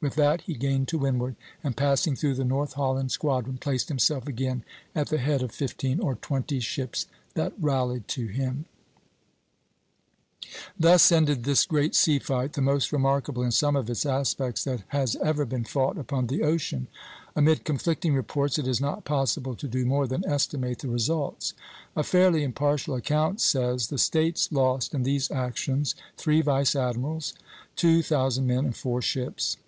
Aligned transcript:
With 0.00 0.16
that 0.16 0.40
he 0.40 0.54
gained 0.54 0.88
to 0.88 0.98
windward, 0.98 1.36
and 1.62 1.76
passing 1.76 2.16
through 2.16 2.34
the 2.34 2.44
North 2.44 2.72
Holland 2.72 3.12
squadron, 3.12 3.56
placed 3.58 3.88
himself 3.88 4.26
again 4.26 4.64
at 4.96 5.10
the 5.10 5.18
head 5.18 5.42
of 5.44 5.52
fifteen 5.52 6.00
or 6.00 6.16
twenty 6.16 6.58
ships 6.58 7.06
that 7.34 7.52
rallied 7.60 8.08
to 8.08 8.26
him." 8.26 8.64
[Illustration: 10.42 10.42
Pl. 10.42 10.48
II.] 10.48 10.68
Thus 10.80 11.12
ended 11.12 11.44
this 11.44 11.64
great 11.66 11.94
sea 11.94 12.18
fight, 12.18 12.54
the 12.54 12.60
most 12.60 12.90
remarkable, 12.90 13.44
in 13.44 13.52
some 13.52 13.76
of 13.76 13.88
its 13.88 14.04
aspects, 14.04 14.64
that 14.64 14.82
has 14.88 15.14
ever 15.22 15.44
been 15.44 15.62
fought 15.62 15.96
upon 15.96 16.26
the 16.26 16.42
ocean. 16.42 16.88
Amid 17.36 17.64
conflicting 17.64 18.12
reports 18.12 18.58
it 18.58 18.66
is 18.66 18.80
not 18.80 19.04
possible 19.04 19.54
to 19.54 19.68
do 19.68 19.86
more 19.86 20.08
than 20.08 20.24
estimate 20.26 20.80
the 20.80 20.88
results. 20.88 21.54
A 21.94 22.02
fairly 22.02 22.42
impartial 22.42 22.96
account 22.96 23.40
says: 23.40 23.86
"The 23.86 23.98
States 23.98 24.50
lost 24.50 24.94
in 24.94 25.04
these 25.04 25.30
actions 25.30 25.94
three 26.16 26.40
vice 26.42 26.74
admirals, 26.74 27.34
two 27.76 28.02
thousand 28.02 28.48
men, 28.48 28.64
and 28.64 28.74
four 28.76 29.00
ships. 29.00 29.58